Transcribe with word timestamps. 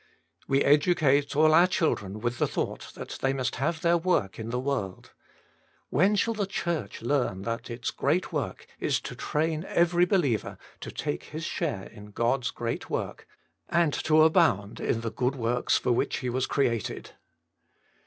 We 0.47 0.63
educate 0.63 1.35
all 1.35 1.53
our 1.53 1.67
children 1.67 2.21
with 2.21 2.39
the 2.39 2.47
thought 2.47 2.91
that 2.95 3.19
they 3.21 3.33
must 3.33 3.57
have 3.57 3.81
their 3.81 3.99
work 3.99 4.39
in 4.39 4.49
the 4.49 4.59
world: 4.59 5.11
when 5.91 6.15
shall 6.15 6.33
the 6.33 6.47
Cliurch 6.47 7.03
learn 7.03 7.43
that 7.43 7.69
its 7.69 7.91
great 7.91 8.33
work 8.33 8.65
is 8.79 8.99
to 9.01 9.13
train 9.15 9.63
every 9.65 10.05
believer 10.05 10.57
to 10.79 10.89
take 10.91 11.25
his 11.25 11.43
share 11.43 11.83
in 11.83 12.07
God's 12.07 12.49
great 12.49 12.89
work, 12.89 13.27
and 13.69 13.93
to 13.93 14.23
abound 14.23 14.79
in 14.79 15.01
the 15.01 15.11
good 15.11 15.35
works 15.35 15.77
for 15.77 15.91
which 15.91 16.17
he 16.17 16.31
was 16.31 16.47
created? 16.47 17.11